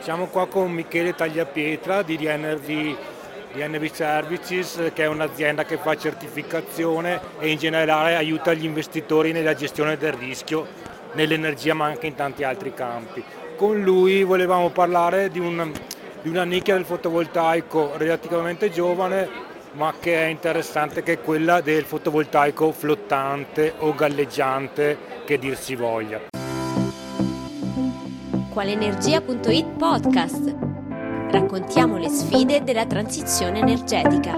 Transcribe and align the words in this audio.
Siamo 0.00 0.28
qua 0.28 0.48
con 0.48 0.72
Michele 0.72 1.14
Tagliapietra 1.14 2.00
di 2.00 2.16
DNV, 2.16 2.96
DNV 3.52 3.84
Services, 3.92 4.92
che 4.94 5.02
è 5.02 5.06
un'azienda 5.06 5.64
che 5.64 5.76
fa 5.76 5.94
certificazione 5.94 7.20
e 7.38 7.50
in 7.50 7.58
generale 7.58 8.16
aiuta 8.16 8.54
gli 8.54 8.64
investitori 8.64 9.32
nella 9.32 9.52
gestione 9.52 9.98
del 9.98 10.14
rischio 10.14 10.66
nell'energia 11.12 11.74
ma 11.74 11.84
anche 11.84 12.06
in 12.06 12.14
tanti 12.14 12.44
altri 12.44 12.72
campi. 12.72 13.22
Con 13.56 13.82
lui 13.82 14.24
volevamo 14.24 14.70
parlare 14.70 15.28
di, 15.28 15.38
un, 15.38 15.70
di 16.22 16.30
una 16.30 16.44
nicchia 16.44 16.76
del 16.76 16.86
fotovoltaico 16.86 17.92
relativamente 17.98 18.70
giovane 18.70 19.28
ma 19.72 19.92
che 20.00 20.16
è 20.16 20.26
interessante 20.28 21.02
che 21.02 21.12
è 21.12 21.20
quella 21.20 21.60
del 21.60 21.84
fotovoltaico 21.84 22.72
flottante 22.72 23.74
o 23.78 23.94
galleggiante 23.94 24.96
che 25.26 25.38
dir 25.38 25.56
si 25.56 25.76
voglia 25.76 26.39
qualenergia.it 28.60 29.78
podcast. 29.78 30.54
Raccontiamo 31.30 31.96
le 31.96 32.10
sfide 32.10 32.62
della 32.62 32.84
transizione 32.84 33.60
energetica. 33.60 34.36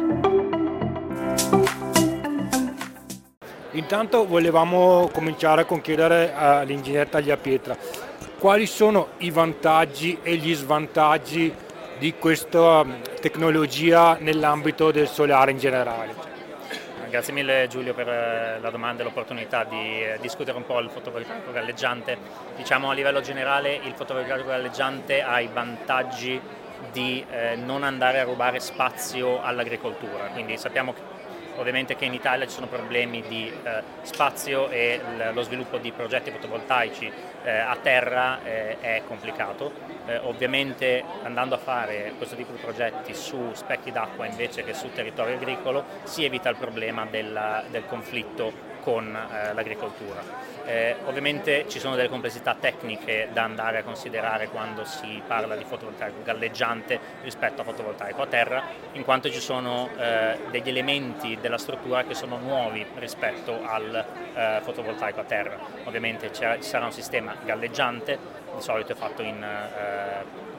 Intanto 3.73 4.25
volevamo 4.25 5.11
cominciare 5.13 5.67
con 5.67 5.81
chiedere 5.81 6.33
all'ingegner 6.33 7.09
Tagliapietra 7.09 7.77
quali 8.39 8.67
sono 8.67 9.09
i 9.19 9.31
vantaggi 9.31 10.17
e 10.23 10.37
gli 10.37 10.55
svantaggi 10.55 11.53
di 11.99 12.15
questa 12.17 12.87
tecnologia 13.21 14.19
nell'ambito 14.21 14.93
del 14.93 15.09
solare 15.09 15.51
in 15.51 15.59
generale. 15.59 16.32
Grazie 17.13 17.35
mille 17.35 17.67
Giulio 17.69 17.93
per 17.93 18.09
eh, 18.09 18.59
la 18.59 18.71
domanda 18.71 19.03
e 19.03 19.05
l'opportunità 19.05 19.65
di 19.65 20.03
eh, 20.03 20.17
discutere 20.23 20.57
un 20.57 20.65
po' 20.65 20.79
il 20.79 20.89
fotovoltaico 20.89 21.53
galleggiante. 21.53 22.17
Diciamo 22.57 22.89
a 22.89 22.95
livello 22.95 23.21
generale 23.21 23.75
il 23.75 23.93
fotovoltaico 23.93 24.47
galleggiante 24.47 25.21
ha 25.21 25.39
i 25.39 25.51
vantaggi 25.53 26.41
di 26.91 27.23
eh, 27.31 27.55
non 27.55 27.83
andare 27.83 28.21
a 28.21 28.25
rubare 28.25 28.61
spazio 28.61 29.43
all'agricoltura, 29.43 30.29
quindi 30.29 30.57
sappiamo 30.57 30.95
che 30.95 31.01
Ovviamente 31.57 31.97
che 31.97 32.05
in 32.05 32.15
Italia 32.15 32.47
ci 32.47 32.53
sono 32.53 32.67
problemi 32.67 33.23
di 33.27 33.47
eh, 33.47 33.83
spazio 34.03 34.69
e 34.71 35.01
lo 35.33 35.43
sviluppo 35.43 35.79
di 35.79 35.93
progetti 35.93 36.31
fotovoltaici 36.31 37.11
eh, 37.45 37.51
a 37.51 37.77
terra 37.81 38.43
eh, 38.43 38.81
è 38.81 39.03
complicato. 39.07 39.73
Eh, 40.07 40.19
ovviamente 40.19 41.05
andando 41.23 41.55
a 41.55 41.59
fare 41.59 42.15
questo 42.17 42.35
tipo 42.35 42.53
di 42.53 42.59
progetti 42.59 43.15
su 43.15 43.51
specchi 43.53 43.93
d'acqua 43.93 44.27
invece 44.27 44.65
che 44.65 44.75
su 44.75 44.91
territorio 44.93 45.37
agricolo 45.37 45.85
si 46.05 46.25
evita 46.25 46.49
il 46.49 46.57
problema 46.57 47.07
della, 47.07 47.63
del 47.71 47.87
conflitto 47.87 48.71
con 48.83 49.15
eh, 49.15 49.55
l'agricoltura. 49.55 50.51
Eh, 50.65 50.97
ovviamente 51.07 51.67
ci 51.69 51.79
sono 51.79 51.97
delle 51.97 52.09
complessità 52.09 52.55
tecniche 52.59 53.29
da 53.33 53.43
andare 53.43 53.79
a 53.79 53.83
considerare 53.83 54.49
quando 54.49 54.85
si 54.85 55.21
parla 55.27 55.57
di 55.57 55.65
fotovoltaico 55.65 56.23
galleggiante 56.23 56.99
rispetto 57.23 57.63
a 57.63 57.65
fotovoltaico 57.65 58.23
a 58.23 58.27
terra, 58.27 58.63
in 58.93 59.05
quanto 59.05 59.31
ci 59.31 59.41
sono 59.41 59.89
eh, 59.97 60.39
degli 60.51 60.69
elementi 60.69 61.39
della 61.41 61.59
struttura 61.59 62.05
che 62.05 62.15
sono 62.15 62.39
nuovi 62.39 62.85
rispetto 62.97 63.61
al 63.65 64.05
eh, 64.35 64.61
fotovoltaico 64.63 65.21
a 65.21 65.25
terra. 65.25 65.59
Ovviamente 65.85 66.33
ci 66.33 66.45
sarà 66.61 66.85
un 66.85 66.93
sistema 66.93 67.35
galleggiante, 67.45 68.19
di 68.55 68.63
solito 68.63 68.93
è 68.93 68.95
fatto 68.95 69.23
in 69.23 69.43
eh, 69.43 70.52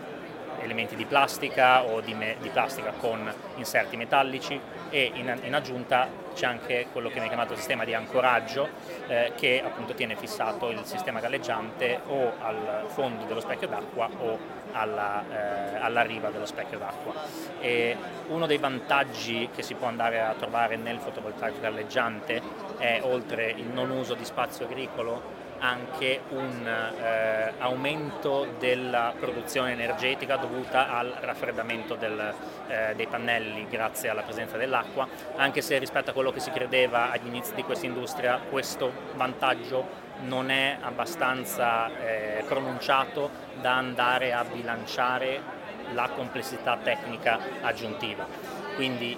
elementi 0.64 0.96
di 0.96 1.06
plastica 1.06 1.84
o 1.84 2.02
di, 2.02 2.14
me, 2.14 2.38
di 2.42 2.50
plastica 2.50 2.92
con 2.92 3.32
inserti 3.56 3.98
metallici 3.98 4.60
e 4.90 5.12
in, 5.14 5.40
in 5.44 5.54
aggiunta 5.54 6.08
c'è 6.34 6.46
anche 6.46 6.88
quello 6.92 7.08
che 7.08 7.14
viene 7.14 7.28
chiamato 7.28 7.56
sistema 7.56 7.84
di 7.84 7.94
ancoraggio 7.94 8.68
eh, 9.08 9.34
che 9.36 9.62
appunto 9.64 9.94
tiene 9.94 10.16
fissato 10.16 10.70
il 10.70 10.82
sistema 10.84 11.20
galleggiante 11.20 12.02
o 12.08 12.34
al 12.40 12.86
fondo 12.88 13.26
dello 13.26 13.40
specchio 13.40 13.68
d'acqua 13.68 14.10
o 14.20 14.62
alla, 14.74 15.24
eh, 15.30 15.78
alla 15.78 16.02
riva 16.02 16.30
dello 16.30 16.46
specchio 16.46 16.78
d'acqua. 16.78 17.14
E 17.60 17.96
uno 18.28 18.46
dei 18.46 18.58
vantaggi 18.58 19.50
che 19.54 19.62
si 19.62 19.76
può 19.76 19.88
andare 19.88 20.22
a 20.22 20.34
trovare 20.34 20.76
nel 20.76 21.00
fotovoltaico 21.00 21.60
galleggiante 21.60 22.42
è 22.78 23.00
oltre 23.04 23.52
il 23.52 23.68
non 23.68 23.90
uso 23.92 24.16
di 24.16 24.26
spazio 24.26 24.66
agricolo 24.66 25.42
anche 25.64 26.22
un 26.30 26.68
eh, 26.68 27.54
aumento 27.60 28.56
della 28.60 29.14
produzione 29.18 29.72
energetica 29.72 30.36
dovuta 30.36 30.94
al 30.94 31.16
raffreddamento 31.22 31.96
del, 31.96 32.34
eh, 32.68 32.94
dei 32.96 33.08
pannelli 33.08 33.68
grazie 33.70 34.10
alla 34.10 34.24
presenza 34.24 34.58
dell'acqua, 34.58 35.08
anche 35.38 35.62
se 35.62 35.78
rispetto 35.78 36.10
a 36.10 36.14
quello 36.14 36.32
che 36.32 36.42
si 36.42 36.52
credeva 36.52 37.12
agli 37.12 37.28
inizi 37.28 37.56
di 37.56 37.64
questa 37.64 37.86
industria 37.86 38.40
questo 38.50 38.92
vantaggio 39.16 40.02
non 40.26 40.50
è 40.50 40.78
abbastanza 40.82 41.88
eh, 41.98 42.44
pronunciato 42.46 43.30
da 43.62 43.76
andare 43.76 44.34
a 44.34 44.44
bilanciare 44.44 45.62
la 45.94 46.10
complessità 46.14 46.78
tecnica 46.78 47.40
aggiuntiva 47.62 48.63
quindi 48.76 49.18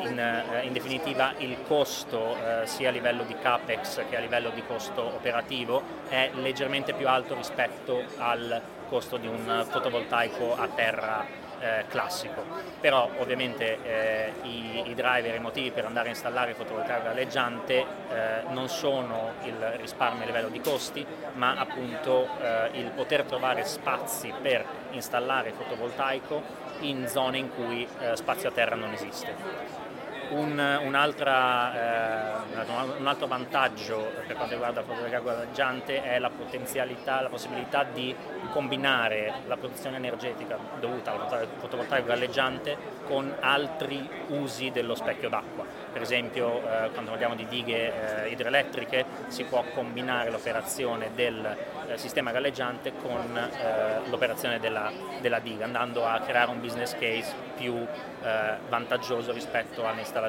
in, 0.00 0.18
eh, 0.18 0.62
in 0.64 0.72
definitiva 0.72 1.34
il 1.38 1.62
costo 1.66 2.36
eh, 2.36 2.66
sia 2.66 2.88
a 2.88 2.92
livello 2.92 3.24
di 3.24 3.36
capex 3.40 4.02
che 4.08 4.16
a 4.16 4.20
livello 4.20 4.50
di 4.50 4.62
costo 4.66 5.02
operativo 5.02 5.82
è 6.08 6.30
leggermente 6.34 6.92
più 6.92 7.08
alto 7.08 7.34
rispetto 7.34 8.04
al 8.18 8.60
costo 8.88 9.16
di 9.16 9.26
un 9.26 9.64
fotovoltaico 9.68 10.54
a 10.54 10.68
terra 10.68 11.42
eh, 11.62 11.84
classico, 11.88 12.44
però 12.80 13.08
ovviamente 13.18 13.78
eh, 13.84 14.32
i, 14.42 14.90
i, 14.90 14.94
driver 14.94 15.32
i 15.34 15.38
motivi 15.38 15.70
per 15.70 15.84
andare 15.84 16.08
a 16.08 16.10
installare 16.10 16.50
il 16.50 16.56
fotovoltaico 16.56 17.04
galleggiante 17.04 17.74
eh, 17.74 17.84
non 18.48 18.68
sono 18.68 19.34
il 19.44 19.54
risparmio 19.80 20.24
a 20.24 20.26
livello 20.26 20.48
di 20.48 20.60
costi, 20.60 21.06
ma 21.34 21.54
appunto 21.56 22.28
eh, 22.40 22.70
il 22.80 22.90
poter 22.90 23.22
trovare 23.22 23.64
spazi 23.64 24.32
per 24.42 24.64
installare 24.90 25.50
il 25.50 25.54
fotovoltaico 25.54 26.42
in 26.82 27.06
zone 27.08 27.38
in 27.38 27.50
cui 27.50 27.86
eh, 28.00 28.16
spazio 28.16 28.48
a 28.48 28.52
terra 28.52 28.76
non 28.76 28.92
esiste. 28.92 29.34
Un, 30.32 30.58
eh, 30.58 30.76
un, 30.78 30.94
altro 30.94 31.26
vantaggio 33.26 34.10
per 34.26 34.34
quanto 34.34 34.54
riguarda 34.54 34.80
il 34.80 34.86
fotovoltaico 34.86 35.24
galleggiante 35.24 36.02
è 36.02 36.18
la 36.18 36.30
potenzialità, 36.30 37.20
la 37.20 37.28
possibilità 37.28 37.84
di 37.84 38.16
combinare 38.50 39.42
la 39.46 39.58
produzione 39.58 39.96
energetica 39.96 40.56
dovuta 40.80 41.12
al 41.12 41.48
fotovoltaico 41.58 42.06
galleggiante 42.06 42.76
con 43.04 43.34
altri 43.40 44.08
usi 44.28 44.70
dello 44.70 44.94
specchio 44.94 45.28
d'acqua. 45.28 45.66
Per 45.92 46.00
esempio 46.00 46.62
eh, 46.62 46.90
quando 46.92 47.10
parliamo 47.10 47.34
di 47.34 47.46
dighe 47.46 48.24
eh, 48.24 48.30
idroelettriche 48.30 49.04
si 49.26 49.44
può 49.44 49.62
combinare 49.74 50.30
l'operazione 50.30 51.10
del 51.14 51.44
eh, 51.88 51.98
sistema 51.98 52.32
galleggiante 52.32 52.94
con 53.02 53.36
eh, 53.36 54.08
l'operazione 54.08 54.58
della, 54.58 54.90
della, 55.20 55.40
diga, 55.40 55.66
andando 55.66 56.06
a 56.06 56.20
creare 56.20 56.50
un 56.50 56.60
business 56.60 56.92
case 56.92 57.34
più 57.54 57.74
eh, 57.76 58.56
vantaggioso 58.68 59.32
rispetto 59.32 59.86
all'installazione 59.86 60.20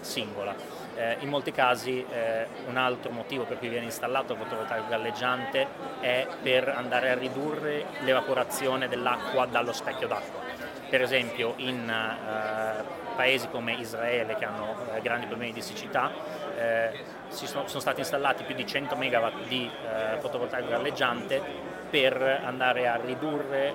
singola. 0.00 0.54
Eh, 0.94 1.18
in 1.20 1.28
molti 1.28 1.52
casi 1.52 2.04
eh, 2.08 2.46
un 2.68 2.76
altro 2.78 3.10
motivo 3.10 3.44
per 3.44 3.58
cui 3.58 3.68
viene 3.68 3.84
installato 3.84 4.32
il 4.32 4.38
fotovoltaico 4.38 4.88
galleggiante 4.88 5.66
è 6.00 6.26
per 6.42 6.68
andare 6.68 7.10
a 7.10 7.14
ridurre 7.14 7.84
l'evaporazione 8.00 8.88
dell'acqua 8.88 9.44
dallo 9.46 9.72
specchio 9.72 10.08
d'acqua. 10.08 10.40
Per 10.88 11.02
esempio 11.02 11.54
in 11.56 11.88
eh, 11.88 12.84
paesi 13.16 13.48
come 13.48 13.74
Israele 13.74 14.36
che 14.36 14.44
hanno 14.44 14.74
eh, 14.94 15.00
grandi 15.02 15.26
problemi 15.26 15.52
di 15.52 15.60
siccità 15.60 16.10
eh, 16.56 17.04
sono, 17.28 17.66
sono, 17.66 17.80
stati 17.80 18.00
installati 18.00 18.44
più 18.44 18.54
di 18.54 18.66
100 18.66 18.94
MW 18.96 19.46
di 19.48 19.68
eh, 19.68 20.18
fotovoltaico 20.20 20.68
galleggiante 20.68 21.42
per 21.90 22.40
andare 22.44 22.88
a 22.88 22.96
ridurre 22.96 23.72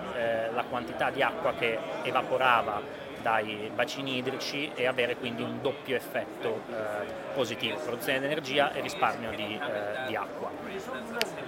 la 0.54 0.64
quantità 0.64 1.10
di 1.10 1.24
acqua 1.24 1.54
che 1.54 1.80
evaporava 2.04 2.82
dai 3.22 3.72
bacini 3.74 4.18
idrici 4.18 4.72
e 4.76 4.86
avere 4.86 5.16
quindi 5.16 5.42
un 5.42 5.62
doppio 5.62 5.96
effetto 5.96 6.62
eh, 6.70 7.34
positivo, 7.34 7.78
produzione 7.78 8.20
di 8.20 8.26
energia 8.26 8.74
e 8.74 8.82
risparmio 8.82 9.32
di, 9.32 9.60
eh, 9.62 10.08
di, 10.08 10.16
acqua. 10.16 10.50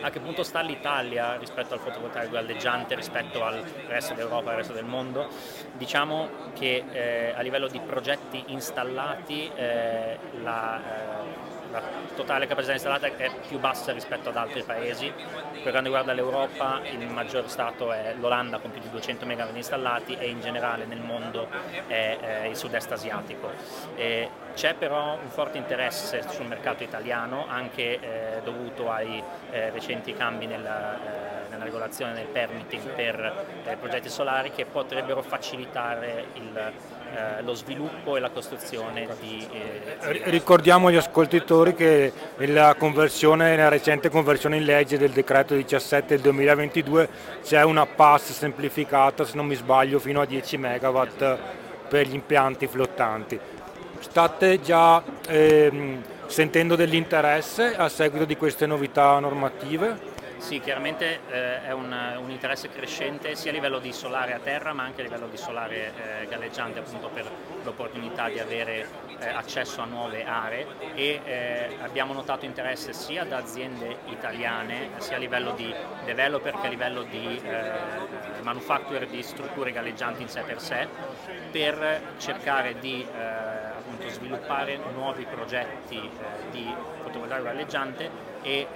A 0.01 0.09
che 0.09 0.19
punto 0.19 0.43
sta 0.43 0.61
l'Italia 0.61 1.35
rispetto 1.35 1.73
al 1.73 1.79
fotovoltaico 1.79 2.31
galleggiante, 2.31 2.95
rispetto 2.95 3.43
al 3.43 3.63
resto 3.87 4.13
d'Europa 4.13 4.51
al 4.51 4.57
resto 4.57 4.73
del 4.73 4.85
mondo? 4.85 5.27
Diciamo 5.73 6.29
che 6.53 6.83
eh, 6.91 7.33
a 7.35 7.41
livello 7.41 7.67
di 7.67 7.79
progetti 7.79 8.43
installati 8.47 9.49
eh, 9.55 10.17
la 10.41 10.79
eh, 10.79 11.62
la 11.73 11.81
totale 12.15 12.45
capacità 12.45 12.73
installata 12.73 13.07
è 13.07 13.31
più 13.47 13.59
bassa 13.59 13.91
rispetto 13.91 14.29
ad 14.29 14.37
altri 14.37 14.61
paesi. 14.61 15.11
Per 15.11 15.71
quanto 15.71 15.81
riguarda 15.81 16.13
l'Europa 16.13 16.81
il 16.83 17.07
maggior 17.07 17.49
stato 17.49 17.91
è 17.91 18.13
l'Olanda 18.19 18.59
con 18.59 18.71
più 18.71 18.79
di 18.79 18.89
200 18.91 19.25
MW 19.25 19.55
installati 19.55 20.15
e 20.15 20.29
in 20.29 20.39
generale 20.39 20.85
nel 20.85 20.99
mondo 20.99 21.47
è, 21.87 22.17
è 22.19 22.45
il 22.45 22.55
sud-est 22.55 22.91
asiatico. 22.91 23.49
E 23.95 24.29
c'è 24.53 24.75
però 24.75 25.17
un 25.19 25.29
forte 25.29 25.57
interesse 25.57 26.23
sul 26.29 26.45
mercato 26.45 26.83
italiano 26.83 27.47
anche 27.47 27.99
eh, 27.99 28.41
dovuto 28.43 28.91
ai 28.91 29.21
eh, 29.49 29.71
recenti 29.71 30.13
cambi 30.13 30.45
nella, 30.45 30.95
eh, 30.95 31.49
nella 31.49 31.63
regolazione 31.63 32.13
del 32.13 32.27
permitting 32.27 32.83
per 32.89 33.45
eh, 33.65 33.75
progetti 33.77 34.09
solari 34.09 34.51
che 34.51 34.65
potrebbero 34.65 35.23
facilitare 35.23 36.25
il, 36.33 36.73
eh, 37.13 37.43
lo 37.43 37.53
sviluppo 37.53 38.17
e 38.17 38.19
la 38.19 38.31
costruzione 38.31 39.07
di... 39.19 39.47
Eh, 39.51 40.21
Ricordiamo 40.25 40.87
agli 40.87 40.95
ascoltatori 40.95 41.75
che 41.75 42.11
nella, 42.37 42.75
nella 42.79 43.69
recente 43.69 44.09
conversione 44.09 44.57
in 44.57 44.63
legge 44.63 44.97
del 44.97 45.11
decreto 45.11 45.53
17 45.53 46.07
del 46.07 46.21
2022 46.21 47.09
c'è 47.43 47.63
una 47.63 47.85
pass 47.85 48.31
semplificata, 48.31 49.25
se 49.25 49.35
non 49.35 49.45
mi 49.45 49.55
sbaglio, 49.55 49.99
fino 49.99 50.21
a 50.21 50.25
10 50.25 50.57
MW 50.57 51.03
per 51.87 52.07
gli 52.07 52.15
impianti 52.15 52.65
flottanti. 52.65 53.39
State 53.99 54.59
già 54.61 55.03
ehm, 55.27 56.01
sentendo 56.25 56.75
dell'interesse 56.75 57.75
a 57.75 57.89
seguito 57.89 58.25
di 58.25 58.35
queste 58.35 58.65
novità 58.65 59.19
normative? 59.19 60.12
Sì, 60.43 60.59
chiaramente 60.59 61.21
eh, 61.29 61.63
è 61.63 61.71
un, 61.71 61.95
un, 62.17 62.29
interesse 62.29 62.67
crescente 62.67 63.33
sia 63.33 63.49
a 63.49 63.53
livello 63.53 63.79
di 63.79 63.93
solare 63.93 64.33
a 64.33 64.39
terra 64.39 64.73
ma 64.73 64.83
anche 64.83 64.99
a 64.99 65.05
livello 65.05 65.27
di 65.27 65.37
solare 65.37 65.93
eh, 65.95 66.27
galleggiante 66.27 66.79
appunto 66.79 67.07
per 67.07 67.25
l'opportunità 67.63 68.27
di 68.27 68.39
avere 68.39 68.85
eh, 69.19 69.29
accesso 69.29 69.79
a 69.79 69.85
nuove 69.85 70.25
aree. 70.25 70.67
E 70.95 71.21
eh, 71.23 71.77
abbiamo 71.81 72.11
notato 72.11 72.43
interesse 72.43 72.91
sia 72.91 73.23
da 73.23 73.37
aziende 73.37 73.99
italiane 74.07 74.89
sia 74.97 75.15
a 75.15 75.19
livello 75.19 75.53
di 75.53 75.73
developer 76.03 76.59
che 76.59 76.67
a 76.67 76.69
livello 76.69 77.03
di 77.03 77.41
eh, 77.41 78.41
manufacturer 78.41 79.07
di 79.07 79.23
strutture 79.23 79.71
galleggianti 79.71 80.23
in 80.23 80.27
sé 80.27 80.41
per 80.41 80.59
sé 80.59 80.87
per 81.51 82.15
cercare 82.17 82.77
di 82.79 83.01
eh, 83.01 83.21
appunto, 83.77 84.09
sviluppare 84.09 84.77
nuovi 84.93 85.23
progetti 85.23 86.01
di 86.51 86.75
fotovoltaico 87.01 87.43
galleggiante 87.45 88.31
e 88.41 88.67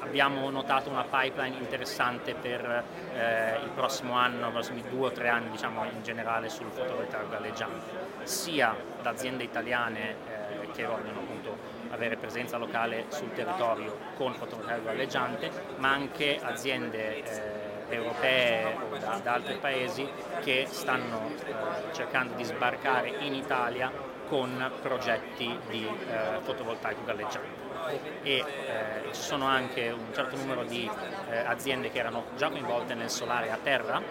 abbiamo 0.00 0.50
notato 0.50 0.90
una 0.90 1.04
pipeline 1.04 1.56
interessante 1.56 2.34
per 2.34 2.84
eh, 3.14 3.58
il 3.62 3.70
prossimo 3.70 4.14
anno, 4.14 4.48
i 4.48 4.50
prossimi 4.50 4.82
due 4.88 5.08
o 5.08 5.10
tre 5.10 5.28
anni 5.28 5.50
diciamo, 5.50 5.84
in 5.84 6.02
generale 6.02 6.48
sul 6.48 6.70
fotovoltaico 6.70 7.28
galleggiante, 7.28 8.24
sia 8.24 8.74
da 9.02 9.10
aziende 9.10 9.44
italiane 9.44 10.10
eh, 10.10 10.70
che 10.72 10.84
vogliono 10.84 11.20
appunto 11.20 11.56
avere 11.90 12.16
presenza 12.16 12.56
locale 12.56 13.06
sul 13.08 13.32
territorio 13.32 13.96
con 14.16 14.34
fotovoltaico 14.34 14.84
galleggiante, 14.84 15.50
ma 15.76 15.92
anche 15.92 16.38
aziende 16.42 17.22
eh, 17.22 17.94
europee 17.94 18.76
o 18.90 18.96
da, 18.98 19.20
da, 19.22 19.32
altri 19.34 19.56
paesi 19.56 20.06
che 20.40 20.66
stanno 20.68 21.30
eh, 21.44 21.92
cercando 21.92 22.34
di 22.34 22.44
sbarcare 22.44 23.08
in 23.20 23.34
Italia 23.34 24.07
con 24.28 24.70
progetti 24.82 25.58
di 25.68 25.86
eh, 25.86 26.40
fotovoltaico 26.42 27.04
galleggiante. 27.04 27.66
E 28.22 28.36
eh, 28.36 29.12
ci 29.12 29.22
sono 29.22 29.46
anche 29.46 29.88
un 29.90 30.12
certo 30.12 30.36
numero 30.36 30.62
di 30.64 30.88
eh, 31.30 31.38
aziende 31.38 31.90
che 31.90 31.98
erano 31.98 32.26
già 32.36 32.50
coinvolte 32.50 32.94
nel 32.94 33.08
solare 33.08 33.50
a 33.50 33.58
terra 33.62 34.02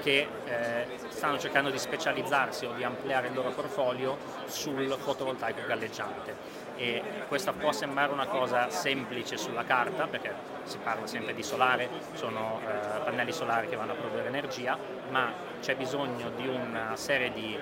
che 0.00 0.26
eh, 0.44 0.86
stanno 1.08 1.38
cercando 1.38 1.70
di 1.70 1.78
specializzarsi 1.78 2.64
o 2.64 2.72
di 2.72 2.84
ampliare 2.84 3.28
il 3.28 3.34
loro 3.34 3.50
portfolio 3.50 4.16
sul 4.46 4.96
fotovoltaico 4.98 5.60
galleggiante. 5.66 6.56
E 6.76 7.02
questa 7.26 7.52
può 7.52 7.72
sembrare 7.72 8.12
una 8.12 8.26
cosa 8.26 8.70
semplice 8.70 9.36
sulla 9.36 9.64
carta 9.64 10.06
perché 10.06 10.32
si 10.62 10.78
parla 10.78 11.06
sempre 11.06 11.34
di 11.34 11.42
solare, 11.42 11.88
sono 12.14 12.60
eh, 12.64 13.00
pannelli 13.04 13.32
solari 13.32 13.68
che 13.68 13.76
vanno 13.76 13.92
a 13.92 13.96
produrre 13.96 14.26
energia, 14.26 14.78
ma 15.10 15.32
c'è 15.60 15.74
bisogno 15.74 16.30
di 16.36 16.46
una 16.46 16.94
serie 16.94 17.32
di 17.32 17.58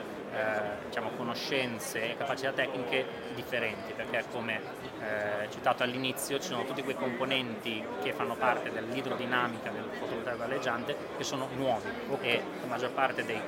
diciamo, 0.86 1.10
conoscenze 1.16 2.10
e 2.10 2.16
capacità 2.16 2.52
tecniche 2.52 3.04
differenti, 3.34 3.92
perché 3.92 4.24
come 4.30 4.60
eh, 5.00 5.50
citato 5.50 5.82
all'inizio 5.82 6.38
ci 6.38 6.48
sono 6.48 6.64
tutti 6.64 6.82
quei 6.82 6.94
componenti 6.94 7.84
che 8.02 8.12
fanno 8.12 8.34
parte 8.34 8.70
dell'idrodinamica 8.70 9.70
del 9.70 9.84
fotovoltaico 9.98 10.38
galleggiante 10.38 10.96
che 11.16 11.24
sono 11.24 11.48
nuovi 11.54 11.88
e 12.20 12.42
la 12.60 12.66
maggior 12.66 12.90
parte 12.90 13.24
dei, 13.24 13.40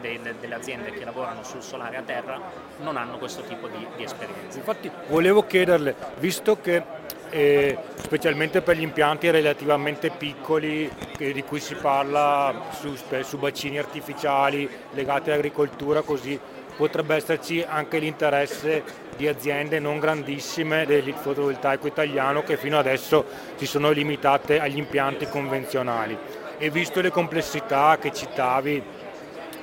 dei, 0.00 0.20
delle 0.40 0.54
aziende 0.54 0.90
che 0.92 1.04
lavorano 1.04 1.42
sul 1.42 1.62
solare 1.62 1.96
a 1.96 2.02
terra 2.02 2.40
non 2.78 2.96
hanno 2.96 3.18
questo 3.18 3.42
tipo 3.42 3.68
di, 3.68 3.86
di 3.96 4.02
esperienza. 4.02 4.58
Infatti 4.58 4.90
volevo 5.08 5.46
chiederle, 5.46 5.94
visto 6.18 6.60
che 6.60 6.82
eh, 7.30 7.76
specialmente 7.96 8.62
per 8.62 8.76
gli 8.76 8.82
impianti 8.82 9.30
relativamente 9.30 10.10
piccoli 10.10 10.90
di 11.16 11.42
cui 11.44 11.60
si 11.60 11.74
parla 11.74 12.68
su, 12.78 12.94
su 13.22 13.38
bacini 13.38 13.78
artificiali 13.78 14.68
legati 14.92 15.30
all'agricoltura 15.30 16.02
così 16.02 16.38
potrebbe 16.76 17.16
esserci 17.16 17.64
anche 17.66 17.98
l'interesse 17.98 18.82
di 19.16 19.26
aziende 19.26 19.80
non 19.80 19.98
grandissime 19.98 20.86
del 20.86 21.12
fotovoltaico 21.12 21.88
italiano 21.88 22.44
che 22.44 22.56
fino 22.56 22.78
adesso 22.78 23.24
si 23.56 23.66
sono 23.66 23.90
limitate 23.90 24.60
agli 24.60 24.76
impianti 24.76 25.26
convenzionali. 25.26 26.16
E 26.56 26.70
visto 26.70 27.00
le 27.00 27.10
complessità 27.10 27.98
che 28.00 28.12
citavi 28.12 28.82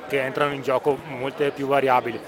che 0.10 0.22
entrano 0.22 0.54
in 0.54 0.62
gioco 0.62 1.00
molte 1.08 1.52
più 1.52 1.68
variabili 1.68 2.20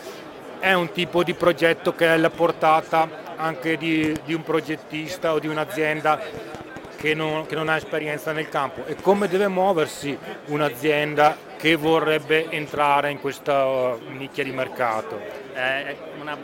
è 0.59 0.73
un 0.73 0.91
tipo 0.91 1.23
di 1.23 1.33
progetto 1.33 1.93
che 1.93 2.05
è 2.05 2.09
alla 2.09 2.29
portata 2.29 3.26
anche 3.37 3.77
di, 3.77 4.13
di 4.25 4.33
un 4.33 4.43
progettista 4.43 5.33
o 5.33 5.39
di 5.39 5.47
un'azienda 5.47 6.19
che 6.97 7.13
non, 7.13 7.45
che 7.45 7.55
non, 7.55 7.69
ha 7.69 7.75
esperienza 7.75 8.31
nel 8.31 8.49
campo 8.49 8.85
e 8.85 8.95
come 8.95 9.27
deve 9.27 9.47
muoversi 9.47 10.17
un'azienda 10.45 11.37
che 11.57 11.75
vorrebbe 11.75 12.49
entrare 12.49 13.11
in 13.11 13.19
questa 13.19 13.95
nicchia 14.09 14.43
di 14.43 14.51
mercato? 14.51 15.19
È 15.53 15.95
una 16.19 16.35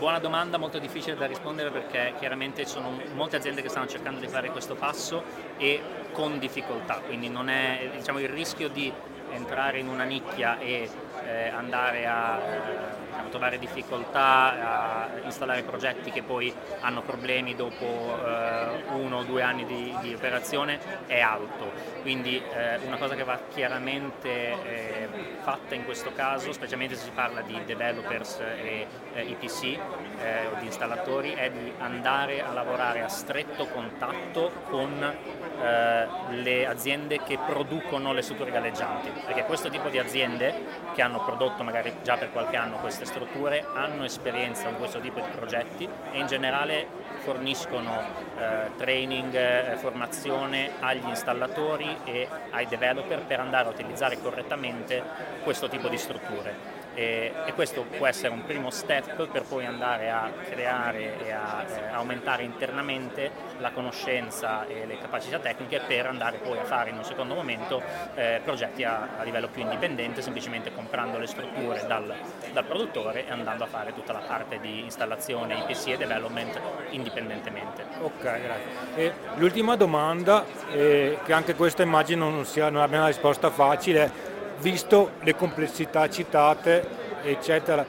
buona 0.00 0.18
domanda, 0.18 0.56
molto 0.56 0.78
difficile 0.78 1.14
da 1.14 1.26
rispondere 1.26 1.70
perché 1.70 2.14
chiaramente 2.18 2.64
ci 2.64 2.72
sono 2.72 2.98
molte 3.14 3.36
aziende 3.36 3.60
che 3.60 3.68
stanno 3.68 3.86
cercando 3.86 4.18
di 4.18 4.28
fare 4.28 4.50
questo 4.50 4.74
passo 4.74 5.22
e 5.58 5.80
con 6.12 6.38
difficoltà, 6.38 7.02
quindi 7.06 7.30
è 7.46 7.90
diciamo, 7.96 8.18
il 8.18 8.28
rischio 8.28 8.68
di 8.68 8.90
entrare 9.32 9.78
in 9.78 9.88
una 9.88 10.04
nicchia 10.04 10.58
e 10.58 10.88
eh, 11.24 11.48
andare 11.48 12.06
a 12.06 12.38
eh, 12.38 13.09
trovare 13.28 13.58
difficoltà, 13.58 15.08
a 15.20 15.24
installare 15.24 15.62
progetti 15.62 16.10
che 16.10 16.22
poi 16.22 16.52
hanno 16.80 17.02
problemi 17.02 17.54
dopo 17.54 17.84
eh, 17.84 18.82
uno 18.94 19.18
o 19.18 19.22
due 19.24 19.42
anni 19.42 19.64
di, 19.64 19.94
di, 20.00 20.14
operazione 20.14 20.78
è 21.06 21.20
alto. 21.20 21.70
Quindi 22.02 22.36
eh, 22.36 22.78
una 22.86 22.96
cosa 22.96 23.14
che 23.14 23.24
va 23.24 23.38
chiaramente 23.52 24.28
eh, 24.28 25.08
fatta 25.40 25.74
in 25.74 25.84
questo 25.84 26.12
caso, 26.14 26.52
specialmente 26.52 26.94
se 26.94 27.04
si 27.04 27.10
parla 27.10 27.40
di 27.42 27.58
developers 27.64 28.40
e 28.40 28.86
IPC 29.14 29.78
eh, 30.20 30.46
o 30.46 30.58
di 30.58 30.66
installatori, 30.66 31.32
è 31.32 31.50
di 31.50 31.72
andare 31.78 32.42
a 32.42 32.52
lavorare 32.52 33.02
a 33.02 33.08
stretto 33.08 33.66
contatto 33.66 34.52
con 34.68 35.14
le 36.30 36.66
aziende 36.66 37.22
che 37.22 37.36
producono 37.36 38.14
le 38.14 38.22
strutture 38.22 38.50
galleggianti, 38.50 39.10
perché 39.26 39.44
questo 39.44 39.68
tipo 39.68 39.90
di 39.90 39.98
aziende 39.98 40.54
che 40.94 41.02
hanno 41.02 41.22
prodotto 41.22 41.62
magari 41.62 41.92
già 42.02 42.16
per 42.16 42.32
qualche 42.32 42.56
anno 42.56 42.78
queste 42.78 43.04
strutture 43.04 43.66
hanno 43.74 44.04
esperienza 44.04 44.68
in 44.68 44.76
questo 44.76 45.00
tipo 45.00 45.20
di 45.20 45.28
progetti 45.34 45.88
e 46.12 46.18
in 46.18 46.26
generale 46.26 46.86
forniscono 47.18 48.00
eh, 48.38 48.70
training, 48.76 49.34
eh, 49.34 49.76
formazione 49.76 50.70
agli 50.80 51.06
installatori 51.06 51.98
e 52.04 52.26
ai 52.50 52.66
developer 52.66 53.20
per 53.20 53.40
andare 53.40 53.68
a 53.68 53.70
utilizzare 53.70 54.18
correttamente 54.20 55.02
questo 55.42 55.68
tipo 55.68 55.88
di 55.88 55.98
strutture 55.98 56.79
e, 56.94 57.32
e, 57.46 57.52
questo 57.54 57.82
può 57.82 58.06
essere 58.06 58.32
un 58.32 58.44
primo 58.44 58.70
step 58.70 59.26
per 59.28 59.42
poi 59.42 59.64
andare 59.64 60.10
a 60.10 60.30
creare 60.50 61.24
e 61.24 61.30
a 61.30 61.64
eh, 61.66 61.88
aumentare 61.92 62.42
internamente 62.42 63.30
la 63.58 63.70
conoscenza 63.70 64.66
e 64.66 64.86
le 64.86 64.98
capacità 64.98 65.38
tecniche 65.38 65.80
per 65.86 66.06
andare 66.06 66.38
poi 66.38 66.58
a 66.58 66.64
fare 66.64 66.90
in 66.90 66.96
un 66.96 67.04
secondo 67.04 67.34
momento 67.34 67.82
eh, 68.14 68.40
progetti 68.42 68.84
a, 68.84 69.08
a, 69.18 69.22
livello 69.22 69.48
più 69.48 69.62
indipendente, 69.62 70.22
semplicemente 70.22 70.72
comprando 70.72 71.18
le 71.18 71.26
strutture 71.26 71.84
dal, 71.86 72.14
dal, 72.52 72.64
produttore 72.64 73.26
e 73.26 73.30
andando 73.30 73.64
a 73.64 73.66
fare 73.66 73.94
tutta 73.94 74.12
la 74.12 74.22
parte 74.26 74.58
di 74.60 74.80
installazione, 74.80 75.54
IPC 75.54 75.88
e 75.88 75.96
development 75.96 76.60
indipendentemente. 76.90 77.84
Ok, 78.00 78.22
grazie. 78.22 79.14
l'ultima 79.36 79.76
domanda, 79.76 80.44
eh, 80.72 81.18
che 81.24 81.32
anche 81.32 81.54
questa 81.54 81.82
immagino 81.82 82.30
non, 82.30 82.44
sia, 82.44 82.70
non 82.70 82.82
abbia 82.82 82.98
una 82.98 83.08
risposta 83.08 83.50
facile, 83.50 84.29
visto 84.60 85.12
le 85.22 85.34
complessità 85.34 86.08
citate, 86.08 86.86
eccetera. 87.22 87.84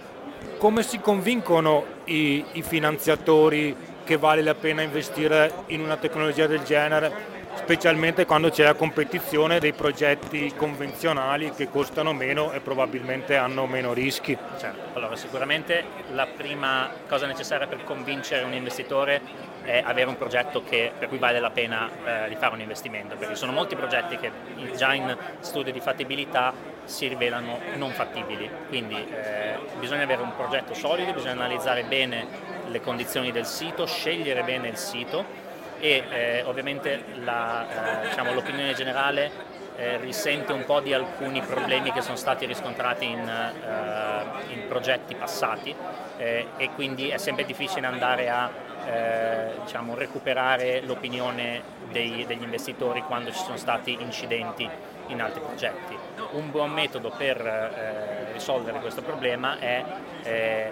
Come 0.57 0.83
si 0.83 0.99
convincono 0.99 1.85
i, 2.05 2.43
i 2.53 2.61
finanziatori 2.61 3.75
che 4.03 4.17
vale 4.17 4.41
la 4.41 4.55
pena 4.55 4.81
investire 4.81 5.51
in 5.67 5.81
una 5.81 5.97
tecnologia 5.97 6.47
del 6.47 6.63
genere? 6.63 7.30
Specialmente 7.55 8.25
quando 8.25 8.49
c'è 8.49 8.63
la 8.63 8.73
competizione 8.73 9.59
dei 9.59 9.73
progetti 9.73 10.53
convenzionali 10.55 11.51
che 11.51 11.69
costano 11.69 12.13
meno 12.13 12.51
e 12.51 12.59
probabilmente 12.59 13.35
hanno 13.35 13.65
meno 13.65 13.93
rischi. 13.93 14.37
Certo. 14.57 14.97
Allora, 14.97 15.15
sicuramente 15.15 15.83
la 16.11 16.27
prima 16.27 16.89
cosa 17.07 17.27
necessaria 17.27 17.67
per 17.67 17.83
convincere 17.83 18.43
un 18.43 18.53
investitore 18.53 19.21
è 19.63 19.83
avere 19.85 20.09
un 20.09 20.17
progetto 20.17 20.63
che, 20.63 20.91
per 20.97 21.07
cui 21.07 21.17
vale 21.17 21.39
la 21.39 21.51
pena 21.51 21.89
eh, 22.25 22.29
di 22.29 22.35
fare 22.35 22.53
un 22.53 22.61
investimento, 22.61 23.15
perché 23.15 23.35
sono 23.35 23.51
molti 23.51 23.75
progetti 23.75 24.17
che 24.17 24.31
già 24.75 24.93
in 24.93 25.15
studio 25.39 25.71
di 25.71 25.79
fattibilità 25.79 26.53
si 26.83 27.07
rivelano 27.07 27.59
non 27.75 27.91
fattibili, 27.91 28.49
quindi 28.67 28.95
eh, 28.95 29.57
bisogna 29.79 30.03
avere 30.03 30.21
un 30.21 30.35
progetto 30.35 30.73
solido, 30.73 31.13
bisogna 31.13 31.33
analizzare 31.33 31.83
bene 31.83 32.49
le 32.67 32.81
condizioni 32.81 33.31
del 33.31 33.45
sito, 33.45 33.85
scegliere 33.85 34.43
bene 34.43 34.67
il 34.69 34.77
sito 34.77 35.49
e 35.81 36.03
eh, 36.09 36.43
ovviamente 36.43 37.03
la, 37.23 38.03
eh, 38.03 38.07
diciamo, 38.09 38.33
l'opinione 38.33 38.73
generale 38.73 39.31
eh, 39.75 39.97
risente 39.97 40.53
un 40.53 40.63
po' 40.63 40.79
di 40.79 40.93
alcuni 40.93 41.41
problemi 41.41 41.91
che 41.91 42.01
sono 42.01 42.15
stati 42.15 42.45
riscontrati 42.45 43.05
in, 43.05 43.27
eh, 43.27 44.53
in 44.53 44.67
progetti 44.67 45.15
passati 45.15 45.73
eh, 46.17 46.47
e 46.55 46.69
quindi 46.75 47.09
è 47.09 47.17
sempre 47.17 47.45
difficile 47.45 47.87
andare 47.87 48.29
a 48.29 48.51
eh, 48.85 49.51
diciamo, 49.63 49.95
recuperare 49.95 50.81
l'opinione 50.81 51.63
dei, 51.89 52.25
degli 52.27 52.43
investitori 52.43 53.01
quando 53.01 53.31
ci 53.31 53.39
sono 53.39 53.57
stati 53.57 53.97
incidenti 53.99 54.69
in 55.07 55.19
altri 55.19 55.41
progetti. 55.41 55.97
Un 56.33 56.51
buon 56.51 56.71
metodo 56.71 57.09
per 57.09 58.29
risolvere 58.31 58.79
questo 58.79 59.01
problema 59.01 59.59
è 59.59 59.83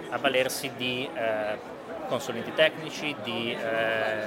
avvalersi 0.08 0.70
di 0.76 1.06
consulenti 2.10 2.52
tecnici, 2.52 3.14
di 3.22 3.52
eh, 3.52 4.26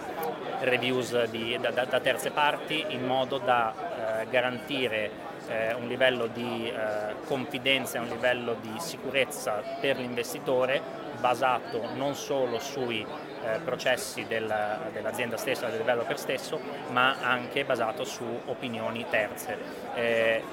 reviews 0.61 1.25
di, 1.25 1.57
da, 1.59 1.69
da, 1.71 1.99
terze 1.99 2.31
parti 2.31 2.83
in 2.87 3.05
modo 3.05 3.37
da 3.37 4.21
eh, 4.21 4.29
garantire 4.29 5.11
eh, 5.49 5.73
un 5.73 5.87
livello 5.89 6.27
di 6.27 6.69
eh, 6.69 7.15
confidenza 7.25 7.97
e 7.97 7.99
un 8.01 8.07
livello 8.07 8.55
di 8.61 8.71
sicurezza 8.79 9.61
per 9.81 9.97
l'investitore 9.97 10.81
basato 11.19 11.89
non 11.95 12.15
solo 12.15 12.57
sui 12.59 13.05
eh, 13.43 13.59
processi 13.59 14.25
della, 14.27 14.79
dell'azienda 14.91 15.37
stessa, 15.37 15.67
del 15.67 15.77
developer 15.77 16.17
stesso, 16.17 16.59
ma 16.91 17.17
anche 17.21 17.65
basato 17.65 18.03
su 18.03 18.23
opinioni 18.45 19.05
terze. 19.09 19.57
Eh, 19.95 20.43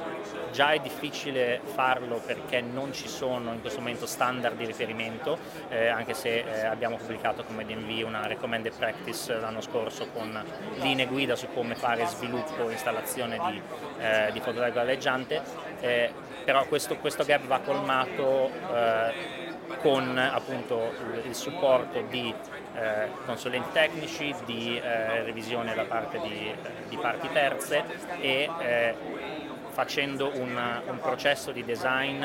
già 0.53 0.73
è 0.73 0.79
difficile 0.81 1.61
farlo 1.63 2.21
perché 2.25 2.61
non 2.61 2.93
ci 2.93 3.09
sono 3.09 3.53
in 3.53 3.61
questo 3.61 3.81
momento 3.81 4.07
standard 4.07 4.57
di 4.57 4.67
riferimento, 4.67 5.39
eh, 5.69 5.89
anche 5.89 6.15
se 6.15 6.39
eh, 6.39 6.67
abbiamo 6.67 6.97
pubblicato 6.97 7.45
come 7.45 7.65
DNV 7.65 8.05
una 8.05 8.27
recommended 8.27 8.75
practice 8.77 9.39
l'anno 9.39 9.61
scorso 9.61 10.09
con 10.09 10.43
linee 10.81 11.07
guida 11.07 11.37
su 11.37 11.49
come 11.53 11.75
fare 11.75 12.07
sviluppo 12.07 12.69
e 12.69 12.73
installazione 12.73 13.39
di, 13.51 13.63
eh, 13.99 14.31
di 14.33 14.39
fotovoltaico 14.39 14.79
galleggiante, 14.79 15.43
eh, 15.81 16.13
però 16.45 16.65
questo, 16.67 16.97
questo, 16.97 17.25
gap 17.25 17.47
va 17.47 17.61
colmato 17.61 18.51
con 19.79 20.17
appunto 20.19 20.93
il 21.25 21.35
supporto 21.35 22.01
di 22.09 22.35
eh, 22.75 23.09
consulenti 23.25 23.69
tecnici, 23.73 24.35
di 24.45 24.79
eh, 24.79 25.23
revisione 25.23 25.75
da 25.75 25.85
parte 25.85 26.21
di, 26.21 26.53
di 26.89 26.97
parti 26.97 27.29
terze 27.33 27.85
e 28.21 28.49
eh, 28.61 28.95
facendo 29.71 30.31
un, 30.35 30.59
un, 30.87 30.99
processo 31.01 31.53
di 31.53 31.65
design 31.65 32.25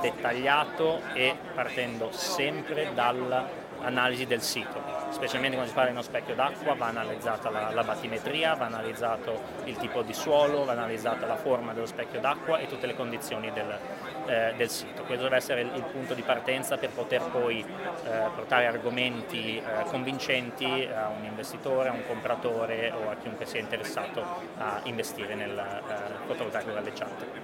dettagliato 0.00 1.00
e 1.14 1.34
partendo 1.54 2.10
sempre 2.12 2.90
dall'analisi 2.94 4.26
del 4.26 4.42
sito. 4.42 4.82
Specialmente 5.10 5.56
quando 5.56 5.68
si 5.68 5.74
parla 5.74 5.90
di 5.90 5.96
uno 5.96 6.04
specchio 6.04 6.34
d'acqua 6.34 6.74
va 6.74 6.86
analizzata 6.86 7.50
la, 7.50 7.70
la, 7.70 7.84
battimetria, 7.84 8.54
va 8.54 8.66
analizzato 8.66 9.40
il 9.64 9.76
tipo 9.76 10.02
di 10.02 10.12
suolo, 10.12 10.64
va 10.64 10.72
analizzata 10.72 11.26
la 11.26 11.36
forma 11.36 11.72
dello 11.72 11.86
specchio 11.86 12.20
d'acqua 12.20 12.58
e 12.58 12.66
tutte 12.66 12.86
le 12.86 12.94
condizioni 12.94 13.52
del, 13.52 13.78
eh, 14.26 14.54
del 14.56 14.68
sito. 14.68 15.02
Questo 15.02 15.24
deve 15.24 15.36
essere 15.36 15.60
il, 15.62 15.70
il, 15.74 15.82
punto 15.82 16.14
di 16.14 16.22
partenza 16.22 16.76
per 16.76 16.90
poter 16.90 17.22
poi 17.30 17.60
eh, 17.60 18.28
portare 18.34 18.66
argomenti 18.66 19.58
eh, 19.58 19.62
convincenti 19.84 20.64
a 20.64 21.08
un 21.08 21.24
investitore, 21.24 21.88
a 21.88 21.92
un 21.92 22.04
compratore 22.06 22.90
o 22.92 23.10
a 23.10 23.16
chiunque 23.16 23.46
sia 23.46 23.60
interessato 23.60 24.24
a 24.58 24.80
investire 24.84 25.34
nel 25.34 25.56
eh, 25.56 26.26
fotovoltaico 26.26 26.72
galleggiante. 26.72 27.26